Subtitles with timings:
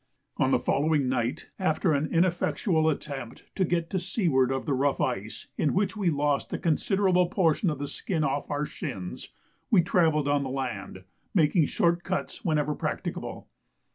[0.37, 4.99] On the following night, after an ineffectual attempt to get to seaward of the rough
[4.99, 9.29] ice, in which we lost a considerable portion of the skin off our shins,
[9.69, 11.03] we travelled on the land,
[11.35, 13.47] making short cuts whenever practicable.